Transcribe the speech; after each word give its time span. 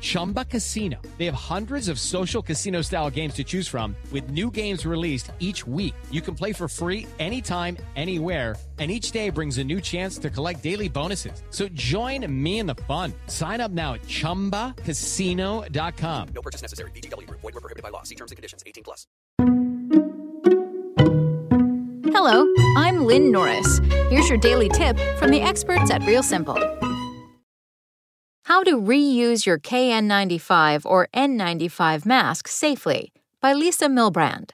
Chumba 0.00 0.44
Casino. 0.44 1.00
They 1.18 1.26
have 1.26 1.34
hundreds 1.34 1.88
of 1.88 2.00
social 2.00 2.42
casino 2.42 2.80
style 2.80 3.10
games 3.10 3.34
to 3.34 3.44
choose 3.44 3.68
from, 3.68 3.94
with 4.12 4.30
new 4.30 4.50
games 4.50 4.86
released 4.86 5.32
each 5.38 5.66
week. 5.66 5.94
You 6.10 6.22
can 6.22 6.34
play 6.34 6.52
for 6.52 6.68
free 6.68 7.06
anytime, 7.18 7.76
anywhere 7.96 8.56
and 8.78 8.90
each 8.90 9.10
day 9.10 9.30
brings 9.30 9.56
a 9.58 9.64
new 9.64 9.80
chance 9.80 10.18
to 10.18 10.30
collect 10.30 10.62
daily 10.62 10.88
bonuses. 10.88 11.42
So 11.50 11.68
join 11.68 12.24
me 12.30 12.60
in 12.60 12.66
the 12.66 12.76
fun. 12.86 13.12
Sign 13.26 13.60
up 13.60 13.72
now 13.72 13.94
at 13.94 14.02
ChumbaCasino.com. 14.02 16.28
No 16.34 16.42
purchase 16.42 16.62
necessary. 16.62 16.92
VGW. 16.92 17.28
Void 17.30 17.42
were 17.42 17.50
prohibited 17.52 17.82
by 17.82 17.88
law. 17.88 18.04
See 18.04 18.14
terms 18.14 18.30
and 18.30 18.36
conditions. 18.36 18.62
18 18.64 18.84
plus. 18.84 19.08
Hello, 22.12 22.46
I'm 22.76 23.04
Lynn 23.04 23.32
Norris. 23.32 23.80
Here's 24.10 24.28
your 24.28 24.38
daily 24.38 24.68
tip 24.68 24.96
from 25.18 25.30
the 25.30 25.40
experts 25.40 25.90
at 25.90 26.06
Real 26.06 26.22
Simple. 26.22 26.77
How 28.48 28.62
to 28.62 28.80
reuse 28.80 29.44
your 29.44 29.58
KN95 29.58 30.86
or 30.86 31.06
N95 31.12 32.06
mask 32.06 32.48
safely 32.48 33.12
by 33.42 33.52
Lisa 33.52 33.88
Milbrand. 33.88 34.52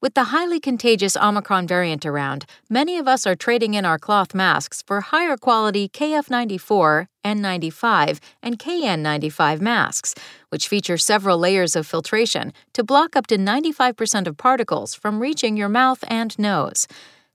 With 0.00 0.14
the 0.14 0.30
highly 0.30 0.60
contagious 0.60 1.16
Omicron 1.16 1.66
variant 1.66 2.06
around, 2.06 2.46
many 2.70 2.96
of 2.96 3.08
us 3.08 3.26
are 3.26 3.34
trading 3.34 3.74
in 3.74 3.84
our 3.84 3.98
cloth 3.98 4.32
masks 4.32 4.80
for 4.86 5.00
higher 5.00 5.36
quality 5.36 5.88
KF94, 5.88 7.08
N95, 7.24 8.20
and 8.44 8.60
KN95 8.60 9.60
masks, 9.60 10.14
which 10.50 10.68
feature 10.68 10.96
several 10.96 11.36
layers 11.36 11.74
of 11.74 11.88
filtration 11.88 12.52
to 12.74 12.84
block 12.84 13.16
up 13.16 13.26
to 13.26 13.36
95% 13.36 14.28
of 14.28 14.36
particles 14.36 14.94
from 14.94 15.18
reaching 15.18 15.56
your 15.56 15.68
mouth 15.68 16.04
and 16.06 16.38
nose. 16.38 16.86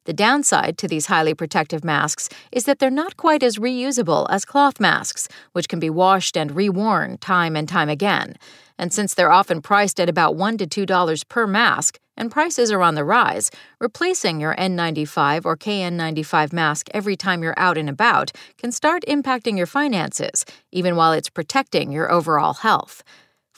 The 0.09 0.25
downside 0.25 0.79
to 0.79 0.87
these 0.87 1.05
highly 1.05 1.35
protective 1.35 1.83
masks 1.83 2.29
is 2.51 2.63
that 2.63 2.79
they're 2.79 2.89
not 2.89 3.15
quite 3.15 3.43
as 3.43 3.59
reusable 3.59 4.25
as 4.31 4.43
cloth 4.43 4.79
masks, 4.79 5.27
which 5.51 5.69
can 5.69 5.79
be 5.79 5.91
washed 5.91 6.35
and 6.35 6.49
reworn 6.49 7.19
time 7.19 7.55
and 7.55 7.69
time 7.69 7.89
again. 7.89 8.33
And 8.79 8.91
since 8.91 9.13
they're 9.13 9.31
often 9.31 9.61
priced 9.61 9.99
at 9.99 10.09
about 10.09 10.35
$1 10.35 10.67
to 10.67 10.87
$2 10.87 11.29
per 11.29 11.45
mask, 11.45 11.99
and 12.17 12.31
prices 12.31 12.71
are 12.71 12.81
on 12.81 12.95
the 12.95 13.03
rise, 13.03 13.51
replacing 13.79 14.39
your 14.39 14.55
N95 14.55 15.45
or 15.45 15.55
KN95 15.55 16.53
mask 16.53 16.87
every 16.91 17.15
time 17.15 17.43
you're 17.43 17.53
out 17.59 17.77
and 17.77 17.87
about 17.87 18.31
can 18.57 18.71
start 18.71 19.03
impacting 19.07 19.57
your 19.57 19.67
finances, 19.67 20.43
even 20.71 20.95
while 20.95 21.13
it's 21.13 21.29
protecting 21.29 21.91
your 21.91 22.11
overall 22.11 22.55
health. 22.55 23.03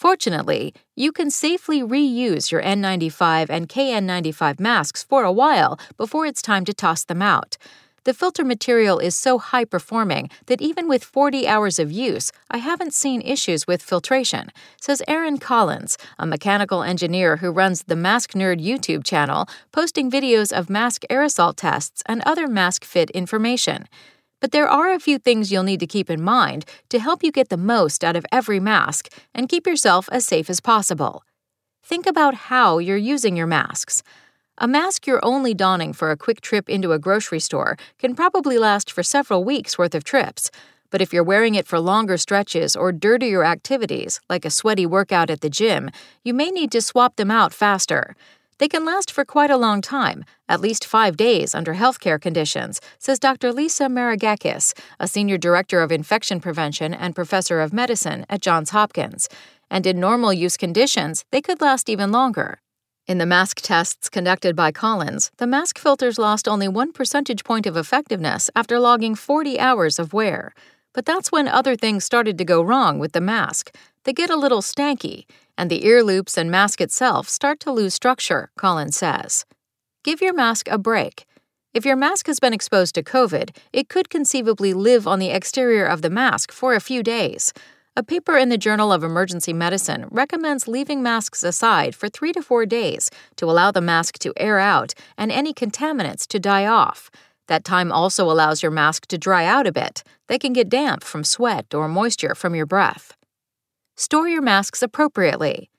Fortunately, 0.02 0.74
you 0.96 1.12
can 1.12 1.30
safely 1.30 1.84
reuse 1.84 2.50
your 2.52 2.64
N95 2.64 3.52
and 3.52 3.70
KN95 3.70 4.60
masks 4.60 5.04
for 5.04 5.24
a 5.24 5.32
while 5.32 5.80
before 5.96 6.26
it's 6.26 6.42
time 6.42 6.66
to 6.66 6.74
toss 6.74 7.04
them 7.04 7.22
out. 7.22 7.56
The 8.06 8.16
filter 8.16 8.44
material 8.44 8.98
is 8.98 9.16
so 9.16 9.38
high 9.38 9.64
performing 9.64 10.32
that 10.48 10.60
even 10.60 10.88
with 10.88 11.04
40 11.04 11.48
hours 11.48 11.78
of 11.78 11.92
use, 11.92 12.32
I 12.50 12.58
haven't 12.58 12.96
seen 12.96 13.22
issues 13.22 13.68
with 13.68 13.84
filtration, 13.84 14.52
says 14.82 15.04
Aaron 15.08 15.38
Collins, 15.38 16.00
a 16.18 16.26
mechanical 16.26 16.82
engineer 16.82 17.38
who 17.38 17.52
runs 17.52 17.84
the 17.84 17.96
Mask 17.96 18.32
Nerd 18.32 18.60
YouTube 18.60 19.04
channel, 19.04 19.48
posting 19.72 20.10
videos 20.10 20.52
of 20.52 20.68
mask 20.68 21.04
aerosol 21.12 21.56
tests 21.56 22.02
and 22.08 22.24
other 22.26 22.48
mask 22.48 22.86
fit 22.86 23.12
information. 23.12 23.88
But 24.42 24.52
there 24.52 24.68
are 24.68 24.92
a 24.92 25.00
few 25.00 25.20
things 25.20 25.52
you'll 25.52 25.64
need 25.64 25.80
to 25.80 25.88
keep 25.88 26.10
in 26.10 26.22
mind 26.22 26.66
to 26.90 27.00
help 27.00 27.24
you 27.24 27.32
get 27.32 27.50
the 27.50 27.58
most 27.58 28.04
out 28.04 28.16
of 28.16 28.26
every 28.32 28.60
mask 28.60 29.08
and 29.36 29.48
keep 29.48 29.68
yourself 29.68 30.10
as 30.12 30.26
safe 30.26 30.50
as 30.50 30.60
possible. 30.60 31.24
Think 31.84 32.08
about 32.08 32.34
how 32.50 32.80
you're 32.80 32.98
using 32.98 33.38
your 33.38 33.48
masks. 33.48 34.02
A 34.58 34.68
mask 34.68 35.06
you're 35.06 35.24
only 35.24 35.54
donning 35.54 35.94
for 35.94 36.12
a 36.12 36.18
quick 36.18 36.42
trip 36.42 36.70
into 36.70 36.92
a 36.92 37.00
grocery 37.00 37.40
store 37.40 37.78
can 38.00 38.16
probably 38.16 38.58
last 38.58 38.92
for 38.92 39.04
several 39.04 39.44
weeks 39.44 39.78
worth 39.78 39.96
of 39.96 40.04
trips. 40.04 40.50
But 40.90 41.02
if 41.02 41.14
you're 41.14 41.24
wearing 41.24 41.56
it 41.56 41.68
for 41.68 41.80
longer 41.80 42.18
stretches 42.18 42.76
or 42.76 42.92
dirtier 42.92 43.46
activities, 43.46 44.20
like 44.30 44.44
a 44.44 44.50
sweaty 44.50 44.86
workout 44.86 45.30
at 45.30 45.42
the 45.42 45.50
gym, 45.50 45.90
you 46.24 46.34
may 46.34 46.50
need 46.50 46.72
to 46.72 46.82
swap 46.82 47.16
them 47.16 47.32
out 47.32 47.54
faster. 47.54 48.16
They 48.62 48.68
can 48.68 48.86
last 48.86 49.10
for 49.12 49.26
quite 49.26 49.50
a 49.50 49.58
long 49.58 49.82
time, 49.82 50.24
at 50.48 50.62
least 50.62 50.86
five 50.86 51.18
days 51.18 51.56
under 51.56 51.74
healthcare 51.74 52.22
conditions, 52.22 52.80
says 53.00 53.18
Dr. 53.18 53.52
Lisa 53.52 53.86
Maragakis, 53.86 54.78
a 55.00 55.08
senior 55.08 55.40
director 55.40 55.82
of 55.82 55.92
infection 55.92 56.40
prevention 56.40 56.94
and 56.94 57.16
professor 57.16 57.60
of 57.60 57.74
medicine 57.74 58.24
at 58.30 58.44
Johns 58.44 58.70
Hopkins. 58.70 59.28
And 59.72 59.88
in 59.88 60.00
normal 60.00 60.32
use 60.32 60.58
conditions, 60.58 61.26
they 61.32 61.42
could 61.42 61.60
last 61.60 61.90
even 61.90 62.12
longer. 62.12 62.60
In 63.08 63.18
the 63.18 63.26
mask 63.26 63.62
tests 63.62 64.10
conducted 64.10 64.56
by 64.56 64.72
Collins, 64.72 65.32
the 65.38 65.48
mask 65.48 65.80
filters 65.80 66.20
lost 66.20 66.48
only 66.48 66.68
one 66.68 66.94
percentage 66.94 67.44
point 67.44 67.66
of 67.66 67.76
effectiveness 67.76 68.52
after 68.56 68.80
logging 68.80 69.16
40 69.16 69.60
hours 69.60 69.98
of 69.98 70.14
wear. 70.14 70.54
But 70.94 71.06
that's 71.06 71.32
when 71.32 71.48
other 71.48 71.76
things 71.76 72.06
started 72.06 72.38
to 72.38 72.46
go 72.46 72.62
wrong 72.62 73.00
with 73.00 73.14
the 73.14 73.22
mask. 73.22 73.76
They 74.04 74.14
get 74.14 74.30
a 74.30 74.36
little 74.36 74.62
stanky, 74.62 75.26
and 75.58 75.70
the 75.70 75.86
ear 75.86 76.04
loops 76.04 76.38
and 76.38 76.50
mask 76.50 76.82
itself 76.82 77.30
start 77.30 77.60
to 77.62 77.72
lose 77.72 77.94
structure, 77.94 78.50
Collins 78.58 78.98
says. 78.98 79.46
Give 80.04 80.22
your 80.22 80.34
mask 80.34 80.68
a 80.70 80.80
break. 80.80 81.26
If 81.74 81.86
your 81.86 81.96
mask 81.96 82.28
has 82.28 82.40
been 82.40 82.54
exposed 82.54 82.96
to 82.96 83.04
COVID, 83.04 83.56
it 83.72 83.88
could 83.88 84.10
conceivably 84.10 84.74
live 84.74 85.08
on 85.08 85.20
the 85.20 85.30
exterior 85.30 85.86
of 85.86 86.02
the 86.02 86.10
mask 86.10 86.52
for 86.52 86.74
a 86.74 86.82
few 86.82 87.04
days. 87.04 87.54
A 87.96 88.04
paper 88.04 88.38
in 88.38 88.50
the 88.50 88.58
Journal 88.58 88.92
of 88.92 89.04
Emergency 89.04 89.54
Medicine 89.54 90.08
recommends 90.10 90.68
leaving 90.68 91.04
masks 91.04 91.44
aside 91.44 91.94
for 91.94 92.10
three 92.10 92.34
to 92.34 92.42
four 92.42 92.66
days 92.66 93.12
to 93.36 93.46
allow 93.46 93.70
the 93.70 93.82
mask 93.82 94.18
to 94.20 94.34
air 94.36 94.60
out 94.60 94.94
and 95.18 95.32
any 95.32 95.54
contaminants 95.54 96.26
to 96.28 96.40
die 96.40 96.66
off. 96.66 97.12
That 97.48 97.64
time 97.64 97.92
also 97.92 98.32
allows 98.32 98.64
your 98.64 98.72
mask 98.72 99.06
to 99.08 99.18
dry 99.18 99.46
out 99.46 99.68
a 99.68 99.72
bit. 99.72 100.04
They 100.28 100.40
can 100.40 100.54
get 100.54 100.70
damp 100.70 101.04
from 101.04 101.24
sweat 101.24 101.74
or 101.74 101.88
moisture 101.88 102.34
from 102.34 102.56
your 102.56 102.66
breath. 102.66 103.16
Store 103.96 104.28
your 104.28 104.42
masks 104.42 104.82
appropriately. 104.82 105.70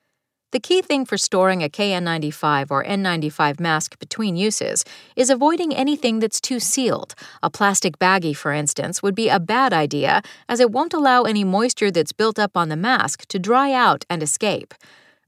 The 0.52 0.60
key 0.60 0.82
thing 0.82 1.06
for 1.06 1.16
storing 1.16 1.62
a 1.62 1.70
KN95 1.70 2.70
or 2.70 2.84
N95 2.84 3.58
mask 3.58 3.98
between 3.98 4.36
uses 4.36 4.84
is 5.16 5.30
avoiding 5.30 5.74
anything 5.74 6.18
that's 6.18 6.42
too 6.42 6.60
sealed. 6.60 7.14
A 7.42 7.48
plastic 7.48 7.98
baggie, 7.98 8.36
for 8.36 8.52
instance, 8.52 9.02
would 9.02 9.14
be 9.14 9.30
a 9.30 9.40
bad 9.40 9.72
idea 9.72 10.20
as 10.50 10.60
it 10.60 10.70
won't 10.70 10.92
allow 10.92 11.22
any 11.22 11.42
moisture 11.42 11.90
that's 11.90 12.12
built 12.12 12.38
up 12.38 12.54
on 12.54 12.68
the 12.68 12.76
mask 12.76 13.24
to 13.28 13.38
dry 13.38 13.72
out 13.72 14.04
and 14.10 14.22
escape. 14.22 14.74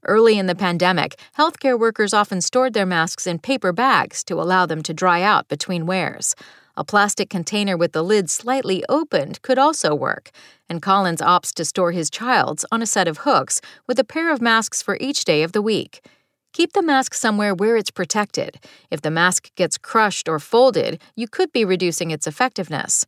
Early 0.03 0.37
in 0.37 0.45
the 0.45 0.53
pandemic, 0.53 1.15
healthcare 1.35 1.79
workers 1.79 2.13
often 2.13 2.39
stored 2.39 2.75
their 2.75 2.85
masks 2.85 3.25
in 3.25 3.39
paper 3.39 3.73
bags 3.73 4.23
to 4.25 4.39
allow 4.39 4.67
them 4.67 4.83
to 4.83 4.93
dry 4.93 5.23
out 5.23 5.47
between 5.47 5.87
wears. 5.87 6.35
A 6.77 6.83
plastic 6.83 7.29
container 7.29 7.77
with 7.77 7.93
the 7.93 8.03
lid 8.03 8.29
slightly 8.29 8.83
opened 8.89 9.41
could 9.41 9.57
also 9.57 9.95
work, 9.95 10.31
and 10.67 10.81
Collins 10.81 11.21
opts 11.21 11.53
to 11.53 11.63
store 11.63 11.93
his 11.93 12.09
child's 12.09 12.65
on 12.71 12.81
a 12.81 12.85
set 12.85 13.07
of 13.07 13.19
hooks 13.19 13.61
with 13.87 13.97
a 13.97 14.03
pair 14.03 14.31
of 14.31 14.41
masks 14.41 14.81
for 14.81 14.97
each 14.99 15.23
day 15.23 15.41
of 15.43 15.53
the 15.53 15.61
week. 15.61 16.05
Keep 16.51 16.73
the 16.73 16.81
mask 16.81 17.13
somewhere 17.13 17.53
where 17.53 17.77
it's 17.77 17.91
protected. 17.91 18.59
If 18.91 19.01
the 19.01 19.11
mask 19.11 19.53
gets 19.55 19.77
crushed 19.77 20.27
or 20.27 20.39
folded, 20.39 21.01
you 21.15 21.27
could 21.27 21.51
be 21.51 21.63
reducing 21.63 22.11
its 22.11 22.27
effectiveness. 22.27 23.05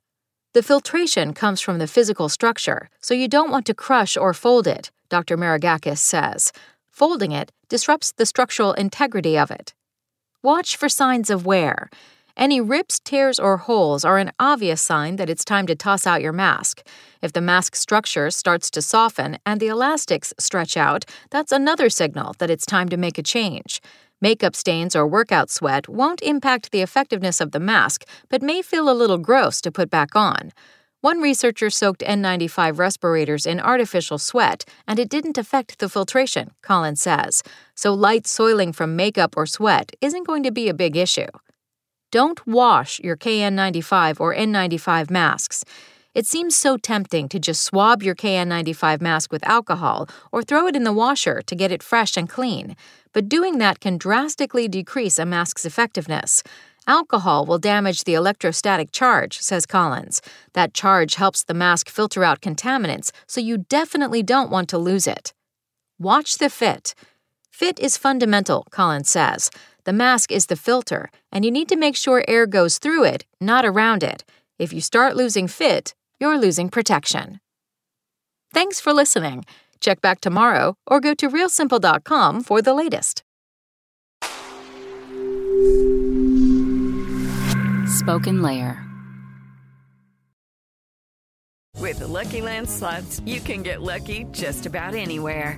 The 0.53 0.63
filtration 0.63 1.33
comes 1.33 1.59
from 1.59 1.77
the 1.77 1.87
physical 1.87 2.29
structure, 2.29 2.89
so 3.01 3.13
you 3.13 3.27
don't 3.27 3.51
want 3.51 3.65
to 3.65 3.73
crush 3.73 4.15
or 4.15 4.33
fold 4.33 4.65
it, 4.65 4.91
Dr. 5.09 5.37
Maragakis 5.37 5.99
says. 5.99 6.53
Folding 6.89 7.31
it 7.31 7.51
disrupts 7.69 8.11
the 8.13 8.25
structural 8.25 8.73
integrity 8.73 9.37
of 9.37 9.51
it. 9.51 9.73
Watch 10.41 10.77
for 10.77 10.89
signs 10.89 11.29
of 11.29 11.45
wear. 11.45 11.89
Any 12.37 12.61
rips, 12.61 12.99
tears, 12.99 13.39
or 13.39 13.57
holes 13.57 14.05
are 14.05 14.19
an 14.19 14.31
obvious 14.39 14.79
sign 14.79 15.15
that 15.15 15.27
it's 15.27 15.43
time 15.43 15.65
to 15.65 15.75
toss 15.75 16.05
out 16.05 16.21
your 16.21 16.31
mask. 16.31 16.85
If 17.19 17.33
the 17.33 17.41
mask 17.41 17.75
structure 17.75 18.29
starts 18.29 18.69
to 18.71 18.81
soften 18.83 19.39
and 19.43 19.59
the 19.59 19.69
elastics 19.69 20.35
stretch 20.37 20.77
out, 20.77 21.03
that's 21.31 21.51
another 21.51 21.89
signal 21.89 22.35
that 22.37 22.51
it's 22.51 22.67
time 22.67 22.89
to 22.89 22.97
make 22.97 23.17
a 23.17 23.23
change. 23.23 23.81
Makeup 24.21 24.55
stains 24.55 24.95
or 24.95 25.07
workout 25.07 25.49
sweat 25.49 25.89
won't 25.89 26.21
impact 26.21 26.69
the 26.69 26.83
effectiveness 26.83 27.41
of 27.41 27.53
the 27.53 27.59
mask, 27.59 28.05
but 28.29 28.43
may 28.43 28.61
feel 28.61 28.87
a 28.87 28.93
little 28.93 29.17
gross 29.17 29.59
to 29.61 29.71
put 29.71 29.89
back 29.89 30.15
on. 30.15 30.51
One 31.01 31.21
researcher 31.21 31.71
soaked 31.71 32.01
N95 32.01 32.77
respirators 32.77 33.47
in 33.47 33.59
artificial 33.59 34.19
sweat, 34.19 34.63
and 34.87 34.99
it 34.99 35.09
didn't 35.09 35.39
affect 35.39 35.79
the 35.79 35.89
filtration, 35.89 36.51
Collins 36.61 37.01
says. 37.01 37.41
So 37.73 37.95
light 37.95 38.27
soiling 38.27 38.73
from 38.73 38.95
makeup 38.95 39.33
or 39.35 39.47
sweat 39.47 39.91
isn't 40.01 40.27
going 40.27 40.43
to 40.43 40.51
be 40.51 40.69
a 40.69 40.75
big 40.75 40.95
issue. 40.95 41.29
Don't 42.17 42.47
wash 42.47 42.99
your 42.99 43.15
KN95 43.15 44.19
or 44.19 44.33
N95 44.33 45.11
masks. 45.11 45.63
It 46.15 46.25
seems 46.25 46.55
so 46.55 46.75
tempting 46.75 47.29
to 47.29 47.37
just 47.37 47.61
swab 47.61 48.01
your 48.01 48.15
KN95 48.15 49.01
mask 49.01 49.31
with 49.31 49.45
alcohol 49.45 50.09
or 50.31 50.41
throw 50.41 50.65
it 50.65 50.75
in 50.75 50.83
the 50.83 50.91
washer 50.91 51.43
to 51.43 51.55
get 51.55 51.71
it 51.71 51.83
fresh 51.83 52.17
and 52.17 52.27
clean, 52.27 52.75
but 53.13 53.29
doing 53.29 53.59
that 53.59 53.79
can 53.79 53.99
drastically 53.99 54.67
decrease 54.67 55.19
a 55.19 55.27
mask's 55.27 55.63
effectiveness. 55.63 56.41
Alcohol 56.87 57.45
will 57.45 57.59
damage 57.59 58.03
the 58.03 58.15
electrostatic 58.15 58.91
charge, 58.91 59.37
says 59.37 59.67
Collins. 59.67 60.19
That 60.53 60.73
charge 60.73 61.13
helps 61.17 61.43
the 61.43 61.53
mask 61.53 61.87
filter 61.87 62.23
out 62.23 62.41
contaminants, 62.41 63.11
so 63.27 63.39
you 63.39 63.59
definitely 63.59 64.23
don't 64.23 64.49
want 64.49 64.69
to 64.69 64.79
lose 64.79 65.05
it. 65.05 65.35
Watch 65.99 66.39
the 66.39 66.49
fit. 66.49 66.95
Fit 67.51 67.79
is 67.79 67.95
fundamental, 67.95 68.65
Collins 68.71 69.09
says. 69.09 69.51
The 69.87 69.93
mask 69.93 70.33
is 70.33 70.47
the 70.47 70.57
filter, 70.57 71.09
and 71.31 71.45
you 71.45 71.51
need 71.51 71.69
to 71.69 71.77
make 71.77 71.95
sure 71.95 72.21
air 72.27 72.45
goes 72.45 72.77
through 72.77 73.05
it, 73.05 73.23
not 73.39 73.63
around 73.63 74.03
it. 74.03 74.25
If 74.59 74.73
you 74.73 74.81
start 74.81 75.15
losing 75.15 75.47
fit, 75.47 75.95
you're 76.19 76.37
losing 76.37 76.67
protection. 76.67 77.39
Thanks 78.53 78.81
for 78.81 78.91
listening. 78.91 79.45
Check 79.79 80.01
back 80.01 80.19
tomorrow 80.19 80.75
or 80.87 80.99
go 80.99 81.13
to 81.13 81.29
realsimple.com 81.29 82.41
for 82.41 82.61
the 82.61 82.73
latest. 82.73 83.23
Spoken 87.87 88.41
Layer. 88.41 88.83
With 91.77 91.99
the 91.99 92.07
Lucky 92.07 92.41
Land 92.41 92.69
slots, 92.69 93.21
you 93.25 93.39
can 93.39 93.63
get 93.63 93.81
lucky 93.81 94.25
just 94.31 94.65
about 94.65 94.95
anywhere. 94.95 95.57